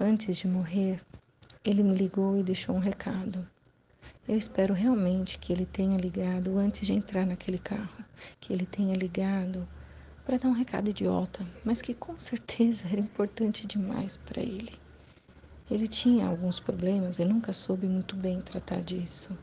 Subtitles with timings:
[0.00, 1.00] Antes de morrer,
[1.64, 3.44] ele me ligou e deixou um recado.
[4.28, 8.04] Eu espero realmente que ele tenha ligado antes de entrar naquele carro,
[8.38, 9.66] que ele tenha ligado
[10.24, 14.72] para dar um recado idiota, mas que com certeza era importante demais para ele.
[15.68, 19.36] Ele tinha alguns problemas e nunca soube muito bem tratar disso.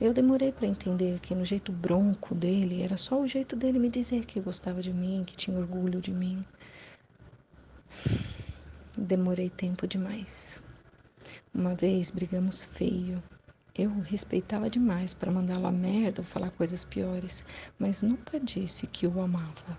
[0.00, 3.90] Eu demorei para entender que no jeito bronco dele era só o jeito dele me
[3.90, 6.42] dizer que gostava de mim, que tinha orgulho de mim.
[9.00, 10.60] Demorei tempo demais.
[11.54, 13.22] Uma vez brigamos feio.
[13.72, 17.44] Eu o respeitava demais para mandá-lo a merda ou falar coisas piores,
[17.78, 19.78] mas nunca disse que o amava.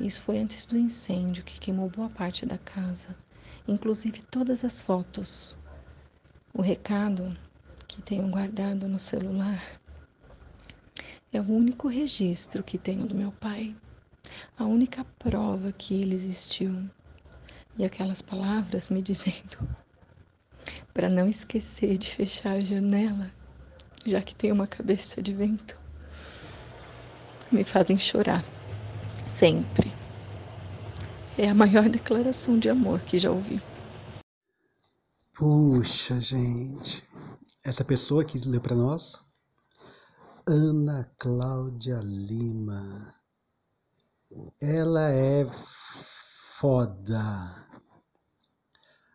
[0.00, 3.14] Isso foi antes do incêndio que queimou boa parte da casa,
[3.68, 5.56] inclusive todas as fotos.
[6.52, 7.34] O recado
[7.86, 9.62] que tenho guardado no celular
[11.32, 13.72] é o único registro que tenho do meu pai,
[14.58, 16.90] a única prova que ele existiu.
[17.76, 19.58] E aquelas palavras me dizendo
[20.92, 23.30] para não esquecer de fechar a janela,
[24.06, 25.76] já que tem uma cabeça de vento,
[27.50, 28.44] me fazem chorar
[29.28, 29.92] sempre.
[31.36, 33.60] É a maior declaração de amor que já ouvi.
[35.32, 37.02] Puxa, gente.
[37.64, 39.20] Essa pessoa que leu para nós,
[40.46, 43.14] Ana Cláudia Lima.
[44.60, 45.44] Ela é
[46.58, 47.66] foda.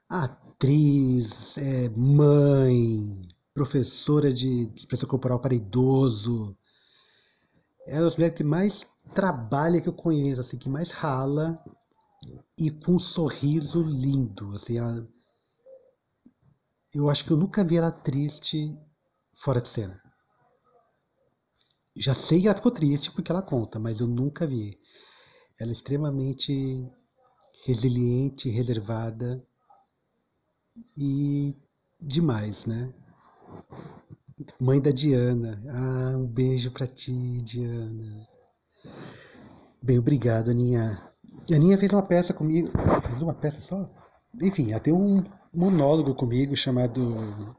[0.10, 3.22] Atriz, é mãe,
[3.54, 6.58] professora de expressão corporal para idoso.
[7.88, 11.64] É uma das mulheres que mais trabalha que eu conheço, assim, que mais rala
[12.58, 14.52] e com um sorriso lindo.
[14.52, 15.08] Assim, ela
[16.94, 18.76] eu acho que eu nunca vi ela triste
[19.34, 20.02] fora de cena.
[21.96, 24.80] Já sei que ela ficou triste porque ela conta, mas eu nunca vi.
[25.60, 26.90] Ela é extremamente
[27.66, 29.44] resiliente, reservada
[30.98, 31.56] e
[32.00, 32.94] demais, né?
[34.60, 35.62] Mãe da Diana.
[35.70, 37.14] Ah, um beijo pra ti,
[37.44, 38.28] Diana.
[39.82, 41.12] Bem, obrigado, Aninha.
[41.52, 42.70] A Aninha fez uma peça comigo.
[43.08, 43.90] Fez uma peça só?
[44.42, 47.56] Enfim, ela tem um monólogo comigo chamado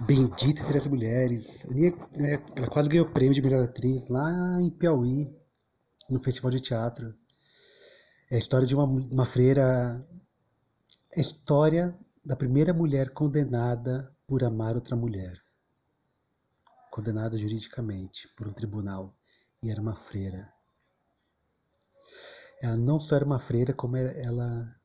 [0.00, 1.64] Bendita entre as Mulheres.
[1.64, 5.30] Né, ela quase ganhou o prêmio de melhor atriz lá em Piauí,
[6.08, 7.14] no Festival de Teatro.
[8.30, 9.98] É a história de uma, uma freira.
[11.14, 15.42] É a história da primeira mulher condenada por amar outra mulher.
[16.90, 19.14] Condenada juridicamente por um tribunal.
[19.62, 20.52] E era uma freira.
[22.60, 24.76] Ela não só era uma freira, como ela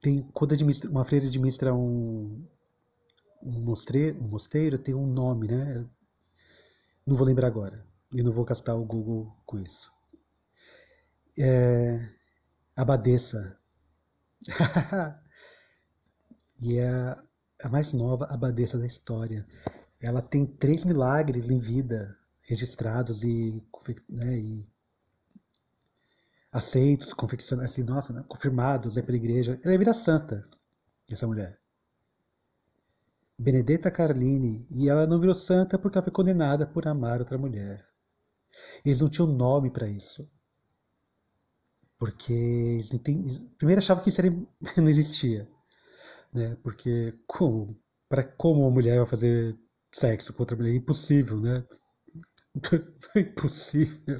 [0.00, 0.52] tem quando
[0.88, 2.42] uma freira administra um,
[3.42, 5.86] um, mosteiro, um mosteiro, tem um nome, né?
[7.04, 7.84] Não vou lembrar agora.
[8.12, 9.92] E não vou gastar o Google com isso.
[11.38, 12.15] É,
[12.76, 13.58] abadesa.
[16.60, 16.88] e é
[17.62, 19.46] a, mais nova abadesa da história.
[20.00, 23.62] Ela tem três milagres em vida registrados e,
[24.08, 24.70] né, e
[26.52, 27.14] aceitos,
[27.62, 28.24] assim, nossa, né?
[28.28, 29.58] confirmados né, pela igreja.
[29.64, 30.42] Ela é santa,
[31.10, 31.58] essa mulher.
[33.38, 37.86] Benedetta Carlini, e ela não virou santa porque ela foi condenada por amar outra mulher.
[38.84, 40.26] Eles não tinham nome para isso.
[41.98, 42.90] Porque eles
[43.58, 44.30] primeiro achavam que isso era,
[44.76, 45.48] não existia.
[46.32, 46.56] Né?
[46.62, 49.56] Porque como, para como uma mulher vai fazer
[49.92, 50.74] sexo com outra mulher?
[50.74, 51.64] Impossível, né?
[53.16, 54.16] Impossível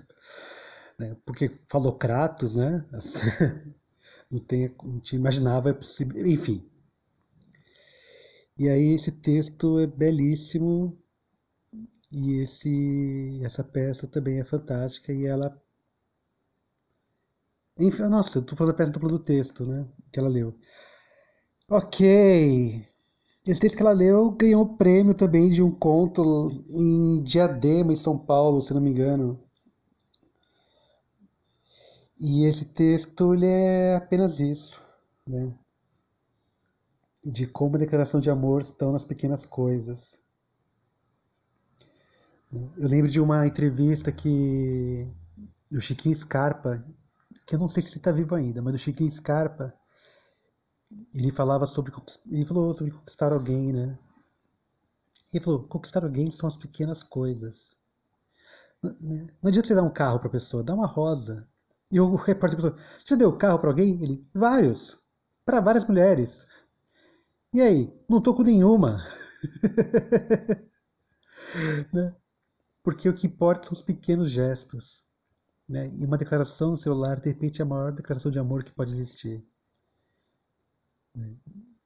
[0.98, 1.16] né?
[1.24, 2.84] porque falou Kratos, né?
[4.30, 6.64] não, tem, não te imaginava, é possível, enfim.
[8.58, 10.98] E aí esse texto é belíssimo
[12.10, 15.50] e esse essa peça também é fantástica e ela
[17.78, 20.54] enfim, nossa, eu tô falando da peça, falando do texto, né, que ela leu.
[21.68, 22.86] Ok,
[23.46, 27.96] esse texto que ela leu ganhou o prêmio também de um conto em Diadema, em
[27.96, 29.40] São Paulo, se não me engano.
[32.18, 34.80] E esse texto ele é apenas isso,
[35.26, 35.52] né?
[37.26, 40.20] de como a declaração de amor estão nas pequenas coisas.
[42.52, 45.08] Eu lembro de uma entrevista que
[45.72, 46.84] o Chiquinho Scarpa,
[47.46, 49.72] que eu não sei se ele está vivo ainda, mas o Chiquinho Scarpa,
[51.14, 51.92] ele falava sobre
[52.30, 53.98] ele falou sobre conquistar alguém, né?
[55.32, 57.76] Ele falou, conquistar alguém são as pequenas coisas.
[58.82, 61.48] Não adianta você dar um carro para a pessoa, dá uma rosa,
[61.90, 64.02] e o repórter perguntou: Você deu carro para alguém?
[64.02, 64.98] Ele: Vários.
[65.44, 66.46] Para várias mulheres.
[67.54, 67.92] E aí?
[68.08, 69.04] Não tô com nenhuma.
[71.92, 72.14] né?
[72.82, 75.04] Porque o que importa são os pequenos gestos.
[75.68, 75.88] Né?
[75.88, 79.44] E uma declaração celular, de repente, é a maior declaração de amor que pode existir.
[81.14, 81.34] né?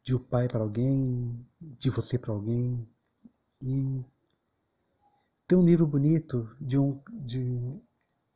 [0.02, 2.86] de o um pai para alguém, de você para alguém.
[3.60, 4.02] E
[5.46, 7.00] tem um livro bonito de um.
[7.10, 7.80] De,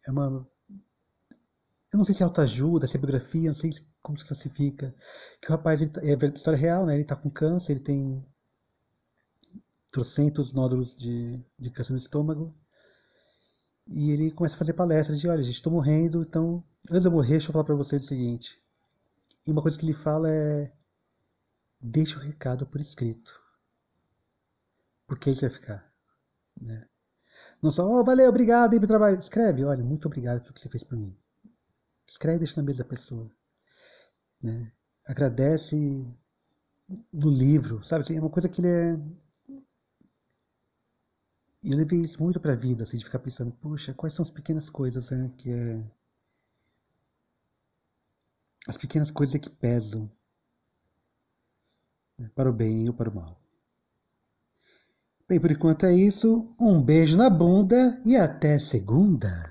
[0.06, 0.46] é uma.
[1.92, 3.70] Eu não sei se é autoajuda, se é biografia, não sei
[4.02, 4.94] como se classifica.
[5.40, 6.94] Que o rapaz, ele, tá, é história real, né?
[6.94, 8.24] Ele está com câncer, ele tem
[9.92, 12.54] trocentos nódulos de, de câncer no estômago.
[13.86, 17.12] E ele começa a fazer palestras de, olha, gente, estou morrendo, então, antes de eu
[17.12, 18.62] morrer, deixa eu falar para vocês o seguinte.
[19.46, 20.72] E uma coisa que ele fala é,
[21.80, 23.40] deixe o recado por escrito.
[25.06, 25.92] Porque aí vai ficar.
[26.60, 26.86] Né?
[27.60, 29.18] Não só, oh, valeu, obrigado, aí pro trabalho.
[29.18, 31.14] Escreve, olha, muito obrigado pelo que você fez por mim.
[32.06, 33.30] Escreve e deixa na mesa da pessoa.
[34.42, 34.72] Né?
[35.06, 35.76] Agradece
[37.12, 38.02] no livro, sabe?
[38.02, 38.98] Assim, é uma coisa que ele é
[41.64, 44.22] e eu levei isso muito para a vida, assim, de ficar pensando, puxa, quais são
[44.22, 45.82] as pequenas coisas, né, que é...
[48.68, 50.10] As pequenas coisas que pesam
[52.18, 53.40] né, para o bem ou para o mal.
[55.26, 56.54] Bem, por enquanto é isso.
[56.60, 59.50] Um beijo na bunda e até segunda.